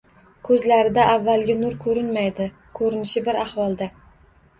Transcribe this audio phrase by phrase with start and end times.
[0.47, 2.47] Ko`zlarda avvalgi nur ko`rinmaydi,
[2.81, 3.89] ko`rinishi bir ahvolda